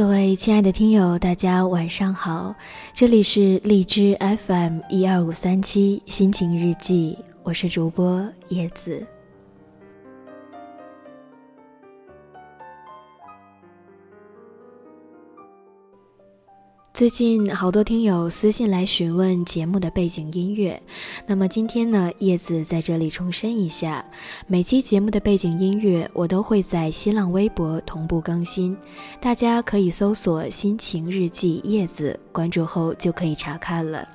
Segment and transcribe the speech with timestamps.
[0.00, 2.54] 各位亲爱的听友，大家晚上好，
[2.94, 9.06] 这里是荔枝 FM 一二五三七心情日记，我是主播叶子。
[17.00, 20.78] 最近好多听友私信来询问节目的背景音乐，
[21.26, 24.04] 那么今天呢，叶子在这里重申一下，
[24.46, 28.76] 每期节目的背景音乐我都会在新浪微博同步更新，
[29.18, 34.06] 大家可以搜索“心情日记叶子”，关注后就可以查看了。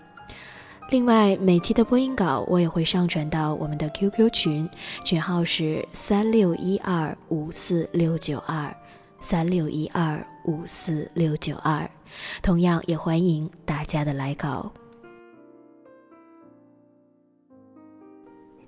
[0.91, 4.70] 另外，每期的播音稿我也会上传到我们的 QQ 群，
[5.04, 8.71] 群号是三六一二五四六九二
[9.20, 11.90] 三六一二五四六九二。
[12.41, 14.71] 同样也欢迎大家的来稿。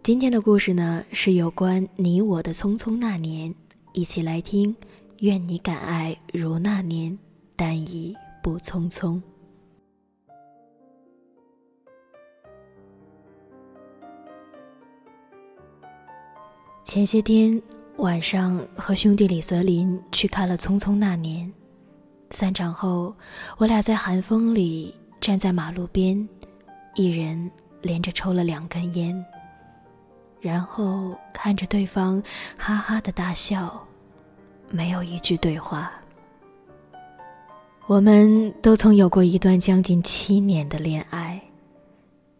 [0.03, 3.53] 今天的故事呢，是有关你我的匆匆那年，
[3.94, 4.75] 一起来听。
[5.20, 7.18] 愿你敢爱如那年，
[7.56, 9.20] 但已不匆匆。
[16.84, 17.59] 前些天
[17.98, 21.52] 晚上和兄弟李泽林去看了《匆匆那年》。
[22.31, 23.16] 散场后，
[23.58, 26.28] 我俩在寒风里站在马路边，
[26.95, 27.50] 一人
[27.81, 29.25] 连着抽了两根烟，
[30.42, 32.22] 然后看着对方
[32.58, 33.81] 哈哈的大笑，
[34.69, 35.92] 没有一句对话。
[37.86, 41.41] 我们都曾有过一段将近七年的恋爱，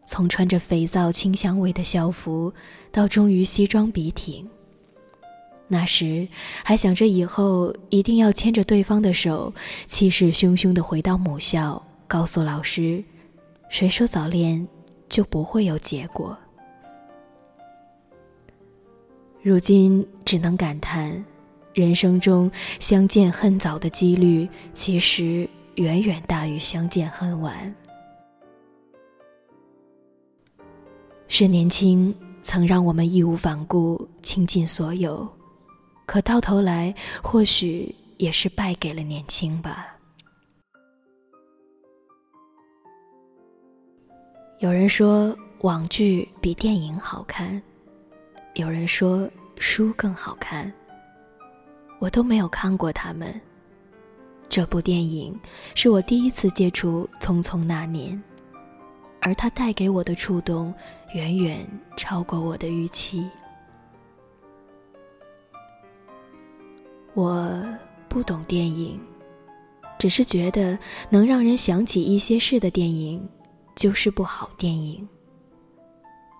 [0.06, 2.54] 从穿着肥皂清香味的校服，
[2.92, 4.48] 到终于西装笔挺。
[5.68, 6.28] 那时
[6.64, 9.54] 还想着以后一定要牵着对方的手，
[9.86, 13.04] 气势汹汹地回到母校，告诉老师
[13.70, 14.66] ：“谁说早恋
[15.10, 16.36] 就不会有结果？”
[19.44, 21.24] 如今只能感叹，
[21.74, 22.50] 人生中
[22.80, 27.76] 相见恨早的几率其实远远大于相见恨晚。
[31.28, 35.28] 是年轻曾让我们义无反顾，倾尽所有。
[36.08, 39.94] 可到头来，或许也是败给了年轻吧。
[44.60, 47.62] 有人说网剧比电影好看，
[48.56, 50.72] 有人说书更好看。
[52.00, 53.40] 我都没有看过他们。
[54.48, 55.38] 这部电影
[55.76, 58.16] 是我第一次接触《匆匆那年》，
[59.20, 60.74] 而它带给我的触动
[61.14, 61.68] 远远
[61.98, 63.30] 超过我的预期。
[67.18, 67.52] 我
[68.08, 69.00] 不懂电影，
[69.98, 70.78] 只是觉得
[71.10, 73.28] 能让人想起一些事的电影，
[73.76, 75.10] 就是部好电影。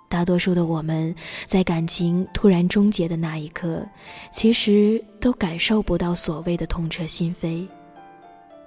[0.08, 1.16] 大多数的我们
[1.48, 3.84] 在感情突然终结的那一刻，
[4.32, 7.68] 其实都感受不到所谓的痛彻心扉，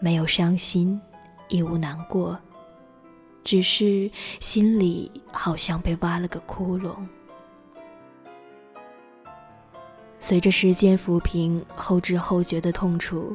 [0.01, 1.01] 没有伤心，
[1.49, 2.37] 亦无难过，
[3.45, 4.11] 只是
[4.41, 6.93] 心里好像被挖了个窟窿。
[10.23, 13.35] 随着时间抚平后知后觉的痛楚，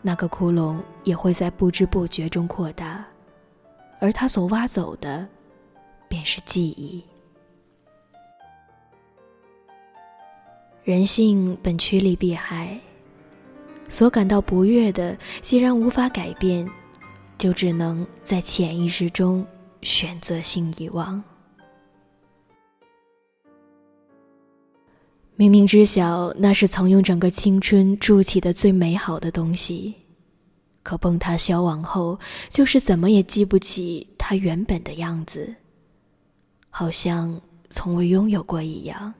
[0.00, 3.04] 那个窟窿也会在不知不觉中扩大，
[3.98, 5.26] 而他所挖走的，
[6.08, 7.02] 便是记忆。
[10.84, 12.78] 人性本趋利避害，
[13.88, 16.64] 所感到不悦的，既然无法改变，
[17.36, 19.44] 就只能在潜意识中
[19.82, 21.22] 选择性遗忘。
[25.36, 29.92] 明明知晓那是曾用整个青春筑起的最美好的东西，
[30.84, 32.16] 可崩塌消亡后，
[32.48, 35.52] 就是怎么也记不起它原本的样子，
[36.70, 39.12] 好像从未拥有过一样。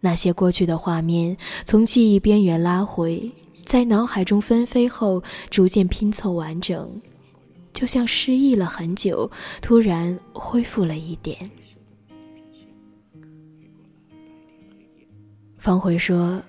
[0.00, 3.30] 那些过去的画面从记忆边缘拉回，
[3.64, 6.90] 在脑海中纷飞后，逐渐拼凑完整，
[7.72, 9.30] 就像失忆了很久，
[9.62, 11.48] 突然恢复了一点。
[15.66, 16.40] 方回说：“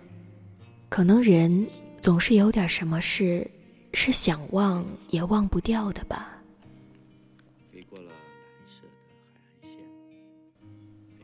[0.90, 1.68] 可能人
[2.00, 3.50] 总是有点什么事，
[3.92, 6.38] 是想忘也忘不掉的吧。”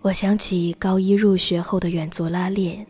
[0.02, 2.84] 我想起高一入学后的远足拉练，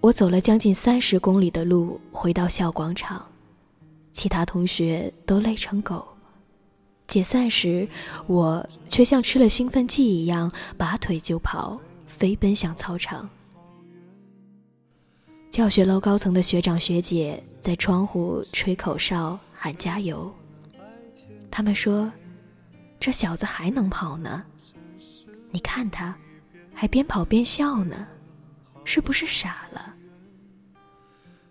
[0.00, 3.24] 我走了将近三十公里的路回到校广场，
[4.12, 6.04] 其他同学都累成狗。
[7.06, 7.86] 解散时，
[8.26, 11.78] 我却像吃了兴奋剂一样，拔腿就跑，
[12.08, 13.30] 飞奔向操场。
[15.54, 20.34] 教学楼高层的学长学姐在窗户吹口哨喊加油。
[21.48, 22.10] 他们说
[22.98, 24.42] ：“这小子还能跑呢，
[25.52, 26.12] 你看他，
[26.74, 28.04] 还边跑边笑呢，
[28.84, 29.94] 是不是傻了？”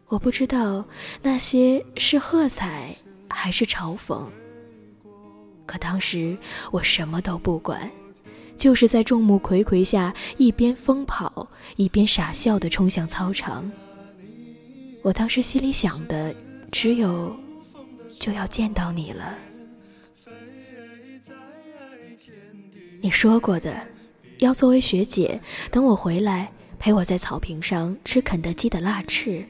[0.07, 0.83] 我不知道
[1.21, 2.93] 那些是喝彩
[3.29, 4.25] 还是嘲讽。
[5.65, 6.37] 可当时
[6.71, 7.89] 我什么都不管，
[8.57, 11.47] 就是在众目睽睽下一边疯跑
[11.77, 13.71] 一边傻笑地冲向操场。
[15.03, 16.33] 我当时心里想的
[16.71, 17.35] 只有，
[18.19, 19.37] 就要见到你了。
[23.01, 23.85] 你说过的，
[24.39, 25.37] 要作为学姐，
[25.69, 29.45] 等我回来陪我在草坪上吃肯德基的辣翅。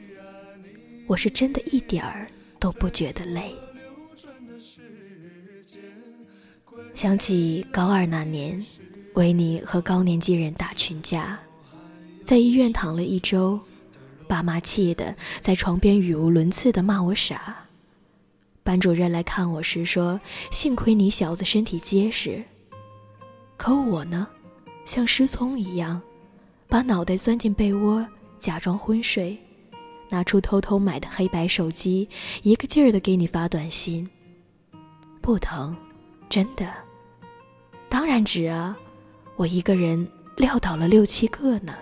[1.06, 2.28] 我是真的一点儿
[2.60, 3.54] 都不觉得累。
[6.96, 8.60] 想起高二那年，
[9.14, 11.40] 维尼和高年级人打群架，
[12.26, 13.60] 在医院躺了一周，
[14.34, 17.56] 爸妈气得在床边语无伦次的骂我傻。
[18.64, 20.20] 班主任来看我时说
[20.50, 22.44] ：“幸亏你小子身体结实。”
[23.58, 24.28] 可我呢，
[24.86, 26.02] 像失聪一样，
[26.68, 28.04] 把脑袋钻进被窝，
[28.40, 29.38] 假装昏睡，
[30.10, 32.10] 拿出偷偷买的黑白手机，
[32.42, 34.10] 一个劲儿的给你发短信。
[35.22, 35.78] 不疼，
[36.28, 36.74] 真的。
[37.88, 38.76] 当然值啊！
[39.36, 40.08] 我一个人
[40.38, 41.76] 撂倒了六七个呢。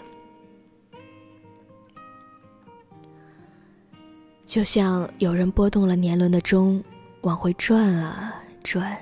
[4.52, 6.84] 就像有人拨动了年轮的钟，
[7.22, 8.98] 往回转啊转。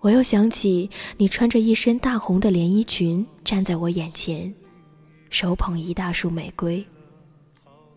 [0.00, 4.52] 我又想起你穿着一身大红的连衣裙站在我眼前，
[5.30, 6.84] 手捧一大束玫瑰。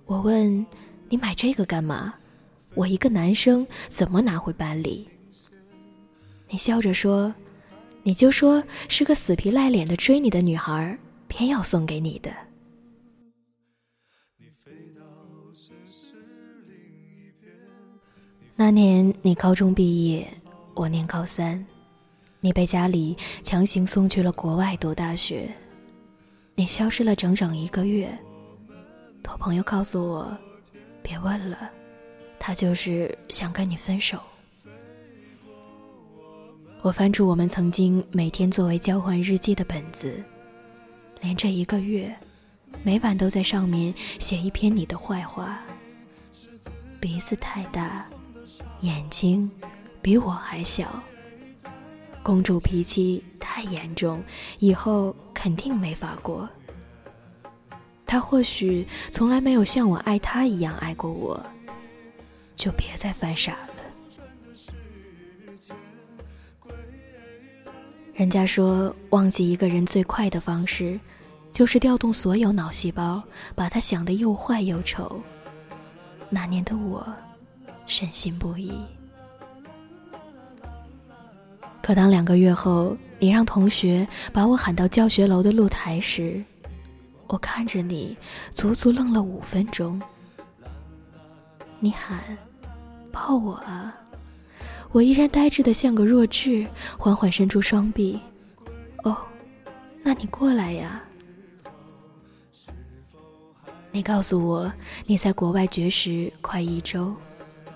[0.06, 0.64] 我问
[1.10, 2.14] 你买这个干嘛？
[2.75, 5.08] 我一个男生怎么拿回班里？
[6.48, 7.34] 你笑着说。
[8.04, 10.96] 你就说是个死皮赖脸的追你的女孩，
[11.28, 12.32] 偏要送给你的。
[18.62, 20.28] 那年你高中毕业，
[20.74, 21.66] 我念高三，
[22.42, 25.50] 你被家里强行送去了国外读大学，
[26.56, 28.14] 你消失了整整一个月。
[29.24, 30.38] 托朋友告诉我，
[31.02, 31.70] 别问了，
[32.38, 34.20] 他就是想跟你分手。
[36.82, 40.22] 我翻出我们曾经每天作为交换日记的本子，
[41.22, 42.14] 连这一个月，
[42.84, 45.62] 每晚都在上面写一篇你的坏话。
[47.00, 48.06] 鼻子太大，
[48.81, 49.50] 眼睛
[50.02, 51.02] 比我还小，
[52.24, 54.24] 公主脾气太严重，
[54.60, 56.48] 以后肯定没法过。
[58.06, 61.40] 他或许从来没有像我爱他一样爱过我，
[62.56, 63.70] 就别再犯傻了。
[68.14, 71.00] 人家说，忘记一个人最快的方式，
[71.54, 73.22] 就是调动所有脑细胞，
[73.56, 75.22] 把他想得又坏又丑。
[76.30, 77.08] 那年的我，
[77.89, 78.71] 深信不疑。
[81.81, 86.41] 可当两个月后，你让同学把我喊到教学楼的露台时，
[87.25, 88.15] 我看着你，
[88.53, 90.00] 足足愣了五分钟。
[91.80, 92.21] 你喊
[93.12, 93.95] ：“抱我啊！”
[94.91, 98.19] 我依然呆滞的像个弱智，缓缓伸出双臂。
[99.03, 99.18] 哦，
[100.03, 101.01] 那你过来呀！
[103.91, 104.72] 你告诉我
[105.08, 107.15] 你在国外绝食快一周，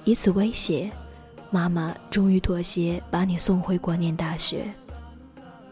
[0.05, 0.91] 以此威胁，
[1.49, 4.65] 妈妈终于妥协，把你送回国念大学。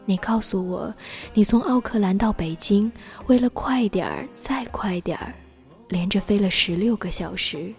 [0.06, 0.94] 你告诉我，
[1.34, 2.92] 你从奥克兰到北京，
[3.28, 5.34] 为了快点儿再快点儿，
[5.90, 7.74] 连着飞了十六个小时。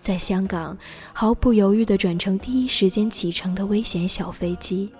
[0.00, 0.76] 在香港，
[1.12, 4.90] 毫不犹豫地转乘第一时间启程的危险小飞机。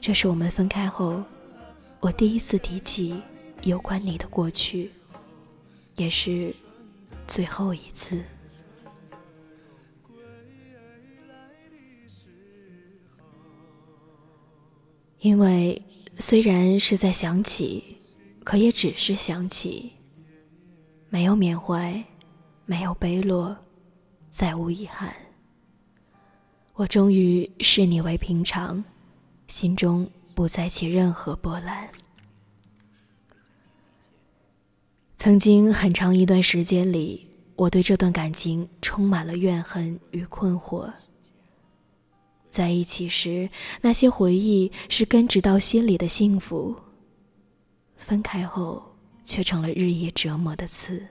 [0.00, 1.22] 这是我们分开后，
[2.00, 3.20] 我第一次提起
[3.62, 4.90] 有关你的过去，
[5.96, 6.52] 也是
[7.28, 8.20] 最后一次。
[15.20, 15.80] 因为
[16.18, 17.96] 虽然是在想起，
[18.44, 19.92] 可也只是想起，
[21.08, 22.02] 没有缅怀。
[22.66, 23.56] 没有悲落，
[24.28, 25.12] 再无遗憾。
[26.74, 28.84] 我终于视你为平常，
[29.48, 31.88] 心中不再起任何波澜。
[35.16, 40.88] 曾经很长一段时间里，我对这段感情充满了怨恨与困惑。
[42.50, 43.48] 在一起时，
[43.80, 46.74] 那些回忆是根植到心里的幸福；
[47.96, 48.82] 分开后，
[49.24, 51.06] 却成了日夜折磨的刺。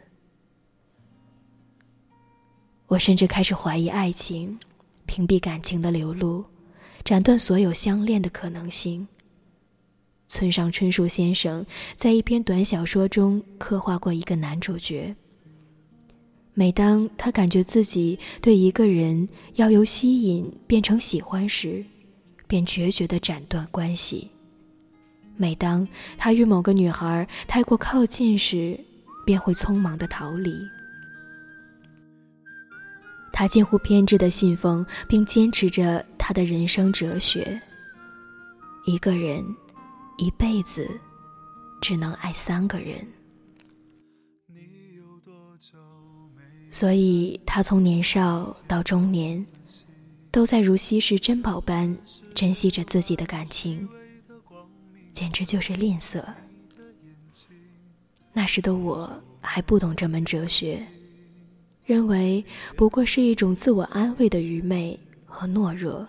[2.87, 4.59] 我甚至开始怀疑爱情，
[5.05, 6.43] 屏蔽感情的流露，
[7.03, 9.07] 斩断所有相恋的可能性。
[10.27, 11.65] 村上春树先生
[11.95, 15.15] 在一篇短小说中刻画过一个男主角。
[16.59, 19.25] 每当他感觉自己对一个人
[19.55, 21.81] 要由吸引变成喜欢时，
[22.49, 24.27] 便决绝地斩断关系；
[25.37, 25.87] 每当
[26.17, 28.77] 他与某个女孩太过靠近时，
[29.25, 30.53] 便会匆忙地逃离。
[33.31, 37.57] 他近乎偏执的信奉并坚持着他的人生哲学：
[38.83, 39.41] 一个人
[40.17, 40.85] 一辈子
[41.79, 42.97] 只能爱三个人。
[46.71, 49.45] 所以，他从年少到中年，
[50.31, 51.97] 都在如稀世珍宝般
[52.35, 53.89] 珍惜着自己的感情，
[55.11, 56.23] 简直就是吝啬。
[58.31, 59.11] 那时的我
[59.41, 60.85] 还不懂这门哲学，
[61.83, 62.45] 认为
[62.75, 66.07] 不过是一种自我安慰的愚昧和懦弱。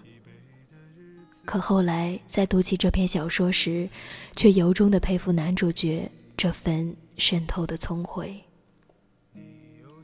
[1.47, 3.89] 可后来在读起这篇小说时，
[4.37, 8.39] 却由衷的佩服男主角这份渗透的聪慧。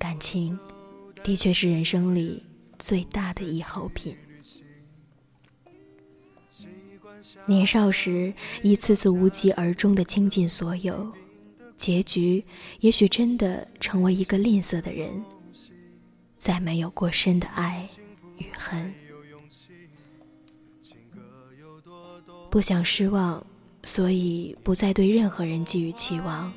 [0.07, 0.57] 感情，
[1.25, 2.41] 的确是人生里
[2.79, 4.17] 最大的易耗品。
[7.45, 8.33] 年少时
[8.63, 11.13] 一次次无疾而终的倾尽所有，
[11.77, 12.45] 结局
[12.79, 15.21] 也许真的成为一个吝啬的人，
[16.39, 17.85] 再没有过深的爱
[18.39, 18.95] 与恨。
[22.49, 23.45] 不想失望，
[23.83, 26.53] 所以不再对任何人寄予期望。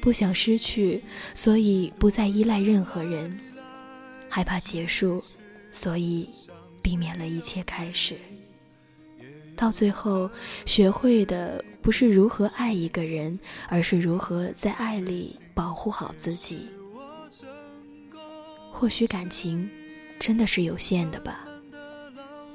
[0.00, 1.02] 不想失去，
[1.34, 3.30] 所以不再依赖任何人；
[4.28, 5.22] 害怕结束，
[5.72, 6.28] 所以
[6.82, 8.16] 避免了一切开始。
[9.56, 10.30] 到最后，
[10.66, 13.36] 学会的不是如何爱一个人，
[13.68, 16.68] 而是如何在爱里保护好自己。
[18.72, 19.68] 或许感情
[20.20, 21.44] 真的是有限的吧。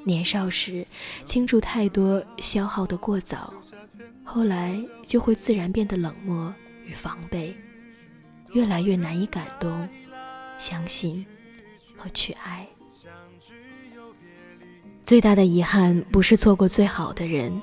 [0.06, 0.86] 年少时
[1.26, 3.54] 倾注太多，消耗的过早，
[4.24, 6.54] 后来就会自然变得冷漠。
[6.94, 7.56] 防备，
[8.54, 9.88] 越来越难以感动、
[10.58, 11.26] 相信
[11.98, 12.68] 和去爱。
[15.06, 17.62] 最大的遗憾不是错过最好的人，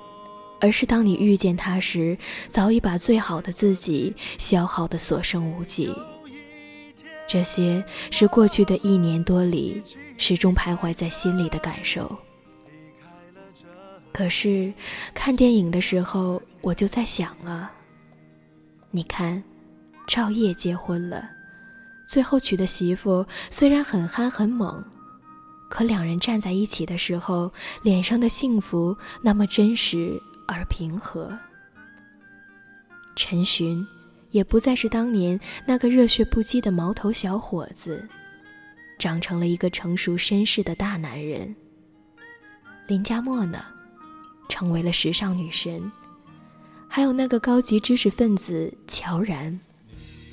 [0.60, 2.16] 而是当你遇见他时，
[2.48, 5.94] 早已把最好的自己消耗的所剩无几。
[7.26, 9.80] 这些是过去的一年多里
[10.18, 12.14] 始终徘徊在心里的感受。
[14.12, 14.72] 可是
[15.14, 17.72] 看电影的时候，我就在想啊。
[18.92, 19.42] 你看，
[20.06, 21.30] 赵烨结婚了，
[22.06, 24.84] 最后娶的媳妇虽然很憨很猛，
[25.68, 31.38] 可两人站在一起的时候，脸上的幸福那么真实而平和。
[33.14, 33.86] 陈寻
[34.32, 38.08] 也不再是当年那个热血不羁的毛头小伙子，
[38.98, 41.54] 长成了一个成熟绅士的大男人。
[42.88, 43.62] 林佳墨呢，
[44.48, 45.90] 成为了时尚女神。
[46.92, 49.58] 还有那个高级知识分子乔然，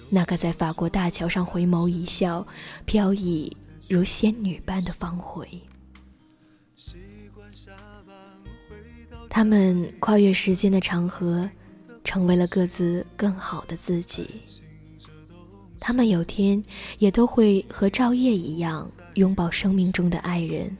[0.09, 2.45] 那个在法国大桥上回眸一笑、
[2.83, 3.55] 飘逸
[3.87, 5.45] 如仙女般的方茴。
[9.29, 11.47] 他们跨越时间的长河，
[12.03, 14.27] 成为了各自更好的自己。
[15.79, 16.61] 他们有天
[16.97, 20.75] 也都会和赵烨一样，拥抱生命中的爱人。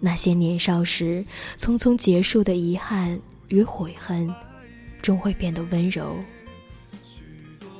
[0.00, 1.24] 那些年少时
[1.56, 4.28] 匆匆结束的遗憾与悔恨。
[5.02, 6.16] 终会变得温柔，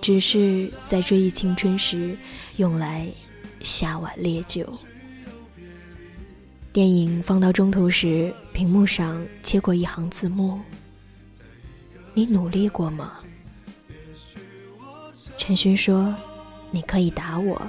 [0.00, 2.16] 只是在追忆青春时，
[2.56, 3.06] 用来
[3.60, 4.72] 下碗烈酒。
[6.72, 10.60] 电影放到中途时，屏幕上切过一行字幕
[12.14, 13.12] ：“你努力过吗？”
[15.36, 16.14] 陈勋说
[16.70, 17.60] ：“你可以打我，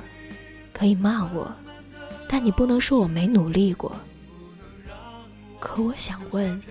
[0.72, 1.52] 可以骂我，
[2.28, 3.96] 但你不能说我没努力过。”
[5.60, 6.62] 可我想问。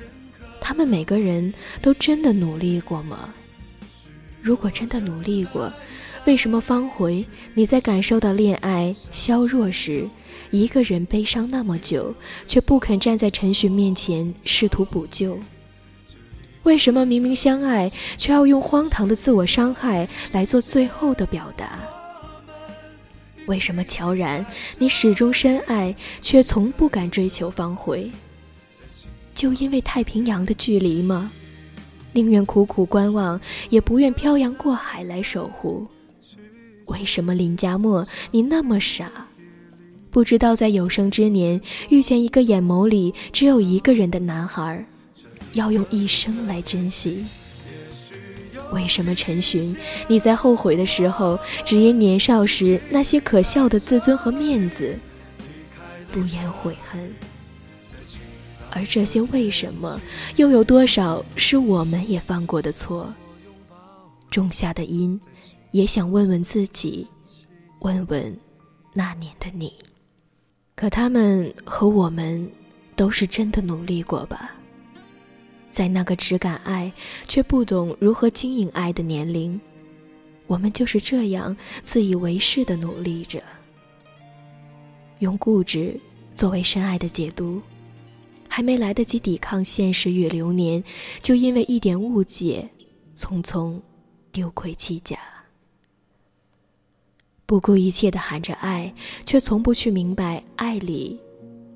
[0.69, 3.33] 他们每个人都真的努力过吗？
[4.43, 5.73] 如果真的努力过，
[6.27, 10.07] 为什么方回你在感受到恋爱消弱时，
[10.51, 12.15] 一个人悲伤那么久，
[12.47, 15.39] 却不肯站在陈寻面前试图补救？
[16.65, 21.79] 为什么明明相爱，却要用荒唐的自我伤害来做最后的表达？
[23.47, 24.45] 为什么乔然，
[24.79, 28.13] 你始终深爱，却从不敢追求方回？
[29.39, 31.31] 就因为太平洋的距离吗？
[32.13, 33.41] 宁愿苦苦观望，
[33.71, 35.87] 也不愿漂洋过海来守护。
[36.87, 39.09] 为什么林佳墨，你那么傻，
[40.11, 44.85] 不知道在有生之年遇见一个眼眸里只有一个人的男孩，
[45.53, 47.25] 要用一生来珍惜？
[48.73, 49.77] 为什么陈寻，
[50.09, 54.99] 你在后悔的时候，只因年少时那些可笑的自尊和面子，
[56.11, 57.09] 不言悔恨？
[58.71, 60.01] 而这些为什么，
[60.37, 63.13] 又有多少是我们也犯过的错？
[64.31, 65.19] 种下的因，
[65.71, 67.07] 也想问问自己，
[67.81, 68.37] 问问
[68.93, 69.73] 那年的你。
[70.75, 72.49] 可他们和我们，
[72.95, 74.53] 都是真的努力过吧？
[75.71, 76.93] 在那个只敢爱，
[77.27, 79.61] 却不懂如何经营爱的年龄，
[80.47, 83.43] 我们就是这样自以为是的努力着。
[85.19, 85.99] 用固执
[86.37, 87.61] 作为深爱的解读，
[88.59, 90.83] 还没来得及抵抗现实与流年，
[91.23, 92.69] 就因为一点误解，
[93.15, 93.81] 匆匆
[94.33, 95.17] 丢盔弃甲。
[97.47, 98.93] 不顾一切的喊着爱，
[99.25, 101.21] 却从不去明白爱里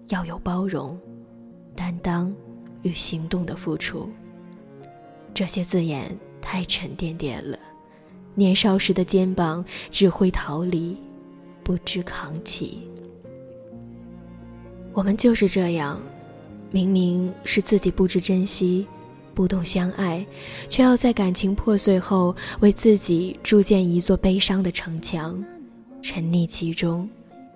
[0.09, 0.99] 要有包容、
[1.77, 2.35] 担当
[2.83, 4.11] 与行动的付出。
[5.33, 7.57] 这些字眼太沉甸甸了，
[8.35, 10.97] 年少时的肩膀只会逃离，
[11.62, 12.81] 不知扛起。
[14.93, 16.03] 我们就是这样，
[16.73, 18.87] 明明是自己不知珍惜，
[19.35, 20.26] 不懂相爱，
[20.69, 25.43] 却要在感情破碎后为自己筑建一座悲伤的城墙。
[26.00, 27.09] 沉溺其中，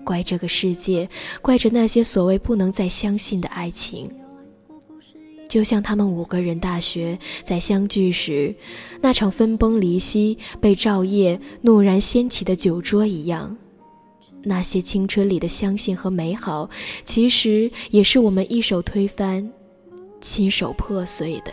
[0.05, 1.09] 怪这个世界，
[1.43, 4.09] 怪着那些所谓不能再相信的爱情。
[5.49, 8.55] 就像他们五个人大学在相聚时，
[9.01, 13.57] 那场分崩离析被赵烨怒然掀起的酒桌一样，
[14.49, 16.71] 那些青春里的相信和美好，
[17.05, 19.51] 其实也是我们一手推翻，
[20.21, 21.53] 亲手破碎的。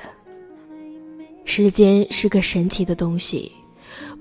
[1.43, 3.51] 时间是个神奇的东西。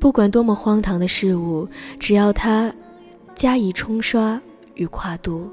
[0.00, 1.68] 不管多么荒唐的事物，
[2.00, 2.74] 只要它
[3.34, 4.40] 加以冲刷
[4.74, 5.50] 与跨度，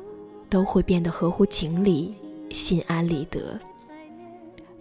[0.50, 2.14] 都会变得合乎情理、
[2.50, 3.60] 心安理得。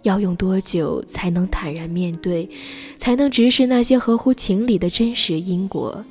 [0.03, 2.49] 要用多久才能坦然面对，
[2.97, 6.03] 才能直视那些合乎情理的真实因果，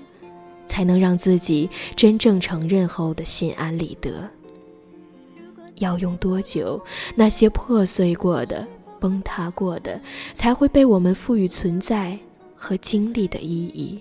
[0.69, 4.29] 才能让自己真正承认后的心安理得？
[5.77, 6.81] 要用多久，
[7.17, 8.65] 那些破碎过的、
[9.01, 10.01] 崩塌过的，
[10.35, 12.17] 才会被我们赋予存在？
[12.61, 14.01] 和经历的意义。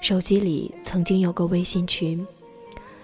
[0.00, 2.26] 手机里曾经有个微信群，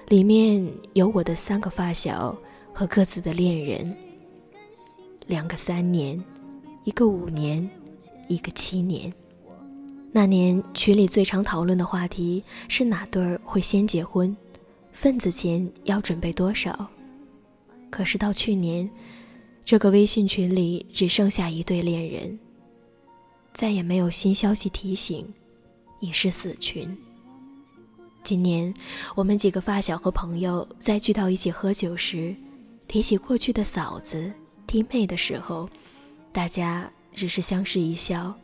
[0.09, 2.37] 里面有我的三个发小
[2.73, 3.97] 和各自的恋人，
[5.29, 6.21] 两个三年，
[6.83, 7.71] 一个五年，
[8.27, 9.13] 一个七年。
[10.13, 14.37] 那年群里最常讨论的话题是哪对儿会先结婚，
[14.93, 16.89] 份子钱要准备多少。
[17.91, 18.91] 可是到去年，
[19.65, 22.37] 这个微信群里只剩下一对恋人。
[23.53, 25.33] 再也没有新消息提醒，
[26.01, 26.97] 已是死群。
[28.25, 28.73] 今年，
[29.15, 32.35] 我们几个发小和朋友在聚到一起喝酒时，
[32.89, 34.31] 提起过去的嫂子、
[34.67, 35.71] 弟妹的时候，
[36.33, 38.35] 大家只是相视一笑，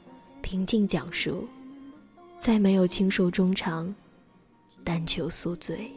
[0.43, 1.47] 平静讲述，
[2.47, 3.93] 再没有倾诉衷肠，
[4.85, 5.91] 但求宿醉。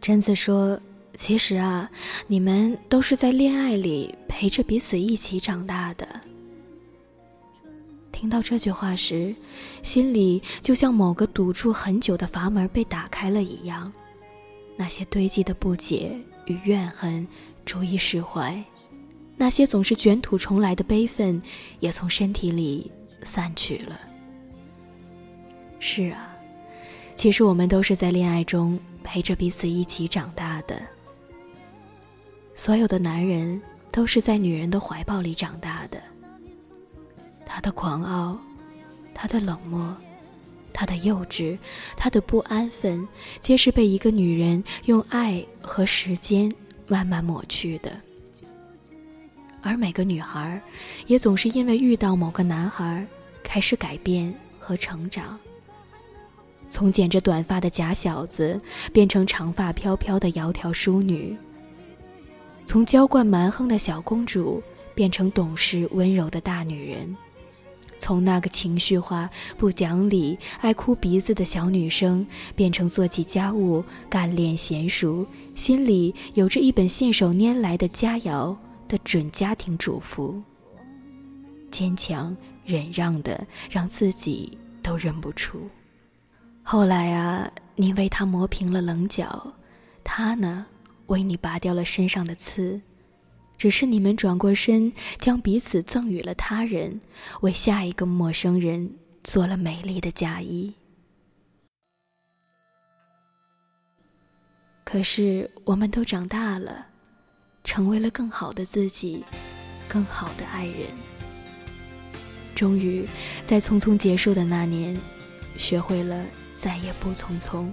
[0.00, 0.80] 贞子说
[1.14, 1.90] ：“其实啊，
[2.26, 6.08] 你们都是在恋爱里陪着彼此一起长大的。”
[8.10, 9.34] 听到这句话时，
[9.82, 13.92] 心里就像某个堵住很久的阀门被打开了一样，
[14.74, 17.28] 那些堆积的不解与怨恨
[17.66, 18.58] 逐一释怀，
[19.36, 21.42] 那些总是卷土重来的悲愤
[21.80, 22.90] 也从身体里
[23.28, 24.00] 散去了。
[25.78, 26.34] 是啊，
[27.14, 30.82] 其实我们都是在恋爱中陪着彼此一起长大的。
[32.54, 33.62] 所有的男人
[33.92, 36.02] 都是在女人的怀抱里长大的。
[37.46, 38.36] 他的狂傲，
[39.14, 39.96] 他的冷漠，
[40.72, 41.56] 他的幼稚，
[41.96, 43.06] 他的不安分，
[43.40, 46.52] 皆是被一个女人用爱和时间
[46.88, 47.96] 慢慢抹去的。
[49.62, 50.60] 而每个女孩，
[51.06, 53.06] 也总是因为遇到某个男孩，
[53.48, 55.38] 开始改变和成长。
[56.70, 58.60] 从剪着短发的假小子，
[58.92, 61.34] 变成长发飘飘的窈窕淑女；
[62.66, 64.62] 从娇惯蛮横的小公主，
[64.94, 67.16] 变成懂事温柔的大女人。
[67.98, 78.54] 从那个情绪化、不讲理、爱哭鼻子的小女生，变成做起家务、干练娴熟、心里有着一本信手拈来的佳肴
[78.86, 80.40] 的准家庭主妇，
[81.70, 82.36] 坚强
[82.68, 85.66] 忍让的让自己都认不出。
[86.62, 89.54] 后来啊，你为他磨平了棱角，
[90.04, 90.66] 他呢，
[91.06, 92.78] 为你拔掉了身上的刺。
[93.56, 97.00] 只是你们转过身，将彼此赠予了他人，
[97.40, 100.72] 为下一个陌生人做了美丽的嫁衣。
[104.84, 106.86] 可是我们都长大了，
[107.64, 109.24] 成为了更好的自己，
[109.88, 111.17] 更好的爱人。
[112.58, 113.06] 终于，
[113.44, 114.98] 在匆匆结束的那年，
[115.56, 116.24] 学会了
[116.56, 117.68] 再也不匆匆。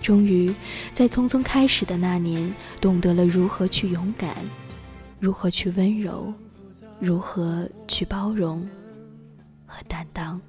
[0.00, 0.54] 终于，
[0.94, 4.36] 在匆匆开始的那年，懂得了如何去勇敢，
[5.18, 6.32] 如何去温柔，
[7.00, 8.64] 如何去包容
[9.66, 10.40] 和担当。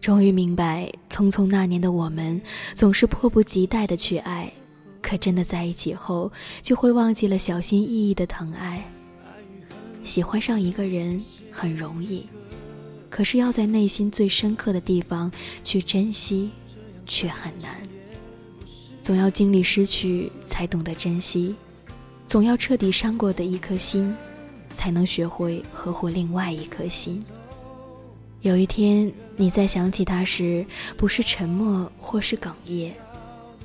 [0.00, 2.42] 终于明白，匆匆那年的我们，
[2.74, 4.52] 总是迫不及待的去爱，
[5.00, 8.84] 可真的在一起后，就会忘记了小心翼翼的疼爱。
[10.02, 12.26] 喜欢上一个人很容易，
[13.10, 15.30] 可是要在内心最深刻的地方
[15.62, 16.50] 去珍惜，
[17.06, 17.76] 却很难。
[19.02, 21.54] 总要经历失去，才懂得珍惜；
[22.26, 24.14] 总要彻底伤过的一颗心，
[24.74, 27.22] 才能学会呵护另外一颗心。
[28.40, 30.64] 有一天，你在想起他时，
[30.96, 32.92] 不是沉默或是哽咽，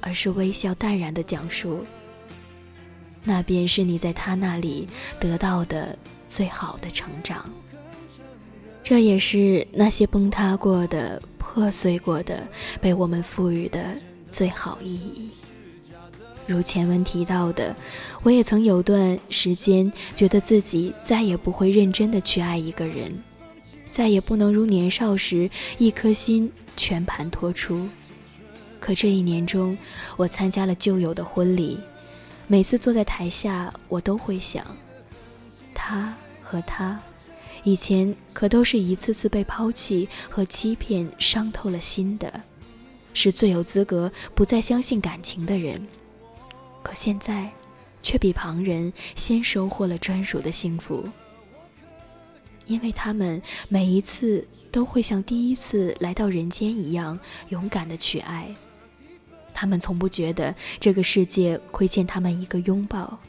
[0.01, 1.85] 而是微笑淡然的讲述。
[3.23, 4.87] 那便是你在他那里
[5.19, 5.97] 得到的
[6.27, 7.49] 最好的成长。
[8.89, 12.47] 这也是那些崩塌过的、破碎过的，
[12.79, 13.83] 被我们赋予的
[14.31, 15.29] 最好意义。
[16.45, 17.75] 如前文提到的，
[18.23, 23.11] 我也曾有段时间觉得自己再也不会认真的去爱一个人，
[23.91, 27.89] 再也不能如年少时一颗心全盘托出。
[28.79, 29.77] 可这一年中，
[30.15, 31.77] 我参加了旧友的婚礼。
[32.47, 34.65] 每次坐在台下，我都会想，
[35.73, 36.97] 他和他，
[37.67, 42.41] 以前可都是一次次被抛弃和欺骗伤透了心的，
[43.13, 45.85] 是最有资格不再相信感情的人。
[46.81, 47.51] 可现在，
[48.01, 51.09] 却比旁人先收获了专属的幸福，
[52.67, 58.49] 因为他们每一次都会像第一次来到人间一样勇敢的去爱。
[59.53, 63.19] 他们从不觉得这个世界亏欠他们一个拥抱。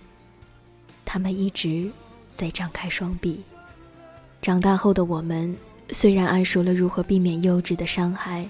[1.04, 1.90] 他们一直
[2.36, 3.42] 在张开双臂。
[4.40, 5.54] 长大后的我们，
[5.90, 8.48] 虽然谙熟了如何避免幼稚的伤害，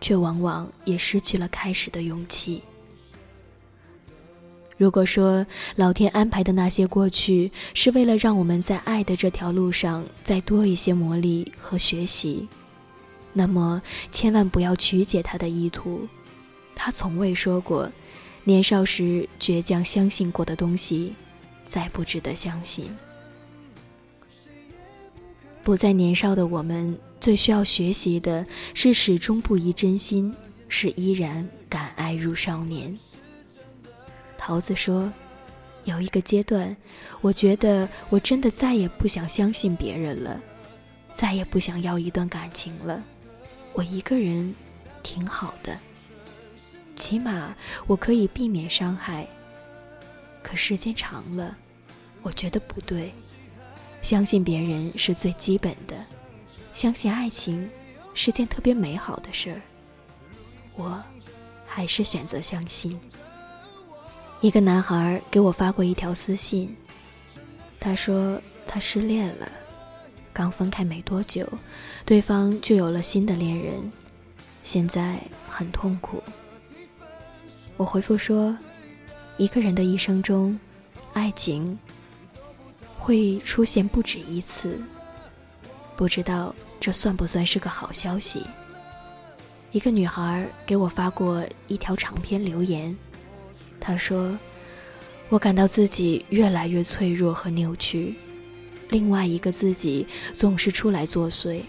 [0.00, 2.62] 却往往也失去了开始的勇气。
[4.76, 12.46] 如果说老天安排的那些过去是为了让我们在爱的这条路上再多一些磨砺和学习，
[13.32, 13.80] 那么
[14.12, 16.06] 千万不要曲解他的意图。
[16.76, 17.90] 他从未说过，
[18.44, 21.14] 年少时倔强相信过的东西，
[21.66, 22.88] 再不值得相信。
[25.68, 30.34] 不再年少的我们，最需要学习的是始终不移真心，
[30.66, 32.98] 是依然敢爱如少年。
[34.38, 35.12] 桃子说
[35.84, 36.74] ：“有一个阶段，
[37.20, 40.40] 我觉得我真的再也不想相信别人了，
[41.12, 43.04] 再也不想要一段感情了，
[43.74, 44.54] 我一个人
[45.02, 45.78] 挺好的。”
[46.96, 47.54] 起码
[47.86, 49.28] 我可以避免伤害。
[50.42, 51.54] 可时间长了，
[52.22, 53.12] 我觉得不对。
[54.08, 55.94] 相信别人是最基本的，
[56.72, 57.68] 相信爱情
[58.14, 59.60] 是件特别美好的事儿。
[60.76, 60.98] 我
[61.66, 62.98] 还是选择相信。
[64.40, 66.74] 一个男孩给我发过一条私信，
[67.78, 69.46] 他说他失恋了，
[70.32, 71.46] 刚分开没多久，
[72.06, 73.92] 对方就有了新的恋人，
[74.64, 76.22] 现在很痛苦。
[77.76, 78.56] 我回复说
[79.36, 80.58] ：“一个人的一生中，
[81.12, 81.78] 爱情
[83.08, 84.78] 会出现不止一次。
[85.96, 88.44] 不知道这算不算是个好消息？”
[89.72, 92.94] 一个女孩给我发过一条长篇留言，
[93.80, 94.38] 她说
[95.30, 98.14] ：“我感到自己越来越脆弱和扭曲，
[98.90, 101.62] 另外一个自己总是出来作祟。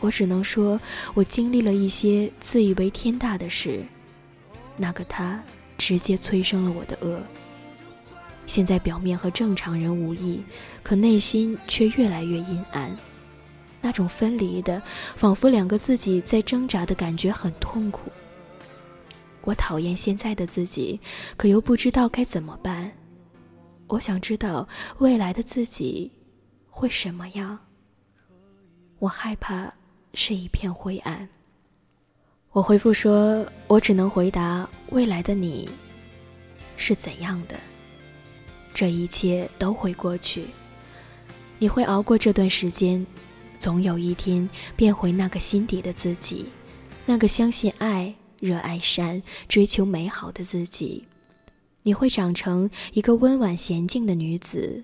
[0.00, 0.80] 我只能说，
[1.14, 3.84] 我经历了一些自以为天大的事。”
[4.76, 5.40] 那个他
[5.78, 7.22] 直接催生了我的恶。
[8.46, 10.42] 现在表面和正常人无异，
[10.82, 12.94] 可内心却越来越阴暗。
[13.80, 14.80] 那种分离的，
[15.16, 18.10] 仿佛两个自己在挣扎的感觉很痛苦。
[19.42, 21.00] 我讨厌现在的自己，
[21.36, 22.92] 可又不知道该怎么办。
[23.88, 26.10] 我想知道未来的自己
[26.70, 27.58] 会什么样。
[29.00, 29.72] 我害怕
[30.14, 31.28] 是一片灰暗。
[32.52, 35.68] 我回复说：“我只能回答未来的你
[36.76, 37.56] 是怎样的，
[38.74, 40.46] 这一切都会过去，
[41.58, 43.06] 你会熬过这段时间，
[43.58, 46.46] 总有一天变回那个心底的自己，
[47.04, 51.04] 那个相信爱、热爱善、追求美好的自己。
[51.82, 54.82] 你会长成一个温婉娴静的女子，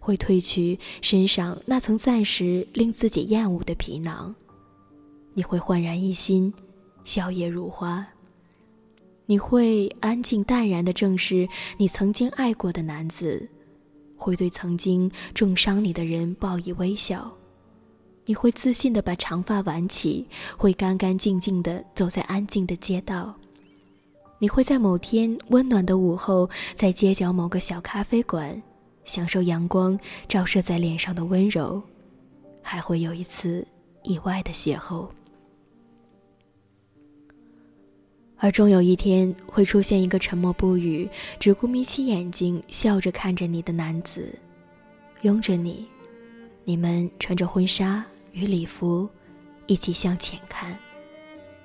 [0.00, 4.34] 会褪去身上那层暂时令自己厌恶的皮囊，
[5.34, 6.52] 你会焕然一新。”
[7.04, 8.06] 笑靥如花。
[9.26, 13.48] 你会安静淡然地正视你曾经爱过的男子，
[14.16, 17.30] 会对曾经重伤你的人报以微笑。
[18.24, 23.34] 你会自信地把长发挽起，会干干净净地走在安静的街道。
[24.38, 28.60] 你会在某天温暖的午后，在街角某个小咖啡馆，
[29.04, 31.82] 享受阳光照射在脸上的温柔，
[32.62, 33.66] 还会有一次
[34.02, 35.08] 意外的邂逅。
[38.38, 44.38] 而终有一天会出现一个沉默不语、只顾眯起眼睛笑着看着你的男子，
[45.22, 45.86] 拥着你，
[46.64, 49.08] 你们穿着婚纱与礼服，
[49.66, 50.76] 一起向前看。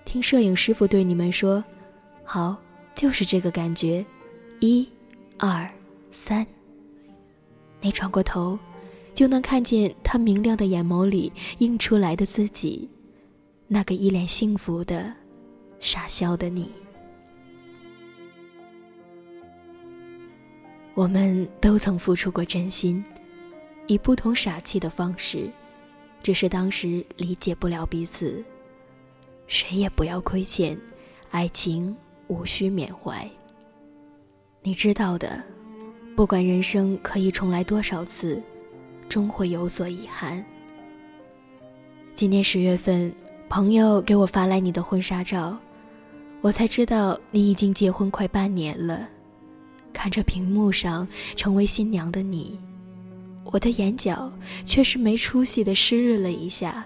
[0.06, 1.64] 听摄影师傅对你们说
[2.24, 2.56] ：“好，
[2.96, 4.06] 就是这个感觉，
[4.60, 4.88] 一、
[5.38, 5.70] 二、
[6.10, 6.46] 三。”
[7.82, 8.58] 你转过头，
[9.14, 12.90] 就能看见他明亮的眼眸里映出来的自己，
[13.68, 15.14] 那个一脸幸福的、
[15.82, 16.72] 傻笑的你。
[20.94, 23.04] 我们都曾付出过真心，
[23.88, 25.50] 以不同傻气的方式，
[26.24, 28.42] 只是当时理解不了彼此。
[29.48, 30.80] 谁也不要亏欠，
[31.32, 31.94] 爱情
[32.28, 33.30] 无需缅怀。
[34.62, 35.44] 你知道的。
[36.14, 38.40] 不管人生可以重来多少次，
[39.08, 40.44] 终会有所遗憾。
[42.14, 43.12] 今年十月份，
[43.48, 45.58] 朋友给我发来你的婚纱照，
[46.42, 49.08] 我才知道你已经结婚快半年了。
[49.94, 52.58] 看着屏幕上成为新娘的你，
[53.44, 54.32] 我的眼角
[54.66, 56.86] 却是没出息的湿润了一下。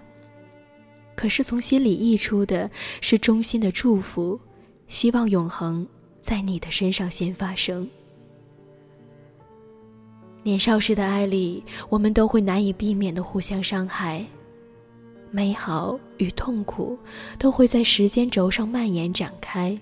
[1.15, 4.37] 可是从心里溢出的是衷心的祝福，
[4.87, 5.87] 希望永恒
[6.19, 7.87] 在你的身上先发生。
[10.43, 14.25] 年少时的爱里，我们都会难以避免的互相伤害，
[15.35, 16.97] 美好与痛苦
[17.37, 19.77] 都会在时间轴上蔓延展开。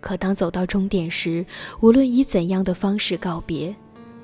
[0.00, 1.44] 可当走到终点时，
[1.80, 3.76] 无论以怎样的方式告别，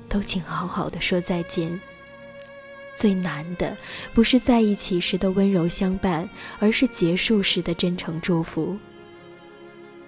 [0.09, 1.79] 都请好好的说再见。
[2.97, 3.77] 最难的
[4.15, 6.27] 不是在一起时的温柔相伴，
[6.59, 8.75] 而是结束时的真诚祝福。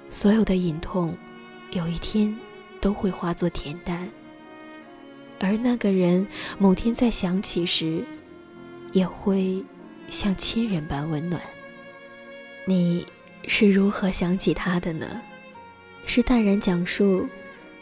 [0.08, 1.14] 所有的隐痛，
[1.72, 2.34] 有一天
[2.80, 4.08] 都会化作恬淡。
[5.38, 6.26] 而那个人
[6.58, 8.02] 某天再想起时，
[8.92, 9.62] 也会
[10.10, 11.40] 像亲人般温暖。
[12.66, 13.06] 你
[13.46, 15.22] 是如何想起他的呢？
[16.04, 17.26] 是淡然讲述，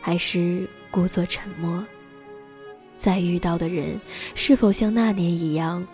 [0.01, 1.85] 还是故作沉默？
[2.97, 3.99] 再遇到的人，
[4.35, 5.85] 是否像那年一样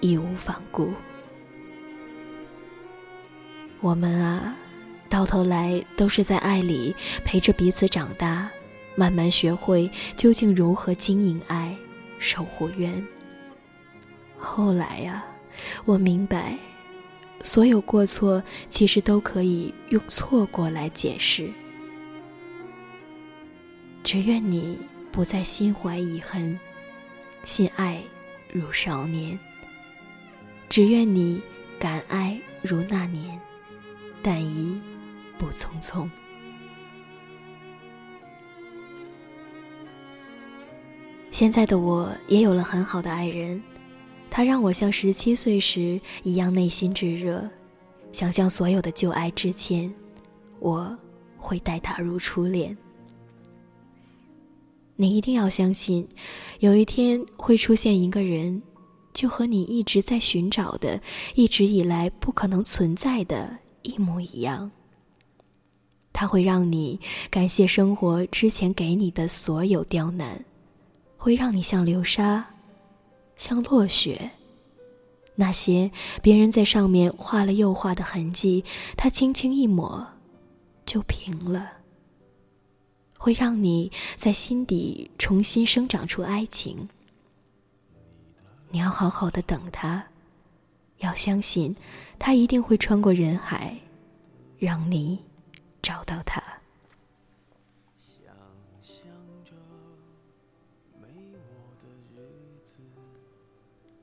[0.00, 0.92] 义无反顾？
[3.80, 4.56] 我们啊，
[5.08, 8.48] 到头来都是在爱里陪着彼此长大。
[8.94, 11.74] 慢慢学会究竟如何经营爱，
[12.18, 13.02] 守护缘。
[14.36, 15.24] 后来呀，
[15.84, 16.58] 我明白，
[17.42, 21.50] 所有过错其实都可以用错过来解释。
[24.04, 24.78] 只愿你
[25.10, 26.58] 不再心怀遗恨，
[27.44, 28.02] 信爱
[28.52, 29.38] 如少年。
[30.68, 31.40] 只愿你
[31.78, 33.38] 敢爱如那年，
[34.22, 34.80] 但亦
[35.38, 36.08] 不匆匆。
[41.30, 43.62] 现在的我也有了很好的爱人，
[44.34, 47.46] 他让我像十七岁时一样内心炙热，
[48.12, 49.92] 想象所有的旧爱之前，
[50.58, 50.96] 我
[51.36, 52.74] 会待他如初恋。
[54.96, 56.08] 你一定要相信，
[56.60, 58.62] 有一天会出现一个人，
[59.12, 60.98] 就和你一直在寻找的、
[61.34, 64.70] 一直以来不可能存在的一模一样。
[66.10, 70.42] 他会让你感谢生活之前给你的所有刁难。
[71.18, 72.44] 会让你像流沙，
[73.36, 74.30] 像落雪。
[75.34, 75.90] 那些
[76.20, 78.64] 别人在上面画了又画的痕迹，
[78.96, 80.06] 他轻轻一抹，
[80.84, 81.72] 就平了。
[83.18, 86.88] 会让你在心底重新生长出爱情。
[88.70, 90.04] 你要好好的等他，
[90.98, 91.76] 要相信，
[92.18, 93.78] 他一定会穿过人海，
[94.58, 95.22] 让你
[95.80, 96.42] 找到他。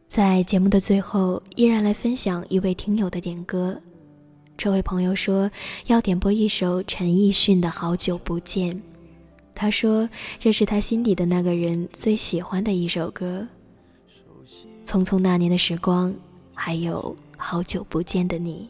[0.10, 3.80] 在节目的最后，依然来分享一位听友的点歌。
[4.58, 5.50] 这位朋友说
[5.86, 8.76] 要点播一首陈奕迅的《好久不见》，
[9.54, 13.48] 他说这是他心底的那个人最喜欢的一首歌。
[14.84, 16.12] 匆匆那年的时光，
[16.56, 18.68] 还有好久不见的你。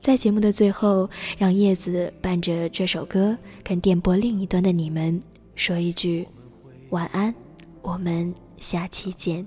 [0.00, 5.22] 在节目的最后，让叶子伴着这首歌，跟电波另一端的你们
[5.56, 6.26] 说一句
[6.88, 7.34] 晚安，
[7.82, 9.46] 我们下期见。